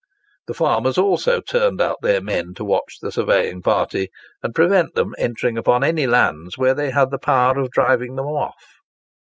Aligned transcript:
The 0.47 0.55
farmers 0.55 0.97
also 0.97 1.41
turned 1.41 1.79
out 1.79 1.99
their 2.01 2.21
men 2.23 2.55
to 2.55 2.65
watch 2.65 2.97
the 3.03 3.11
surveying 3.11 3.61
party, 3.61 4.09
and 4.41 4.55
prevent 4.55 4.95
them 4.95 5.13
entering 5.19 5.59
upon 5.59 5.83
any 5.83 6.07
lands 6.07 6.57
where 6.57 6.73
they 6.73 6.89
had 6.89 7.11
the 7.11 7.19
power 7.19 7.59
of 7.59 7.69
driving 7.69 8.15
them 8.15 8.25
off. 8.25 8.65